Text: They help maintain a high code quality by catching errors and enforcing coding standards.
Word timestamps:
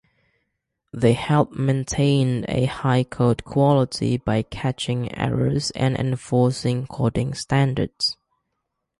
They 0.91 1.13
help 1.13 1.51
maintain 1.53 2.43
a 2.47 2.65
high 2.65 3.03
code 3.03 3.43
quality 3.45 4.17
by 4.17 4.41
catching 4.41 5.15
errors 5.15 5.69
and 5.75 5.95
enforcing 5.95 6.87
coding 6.87 7.35
standards. 7.35 8.17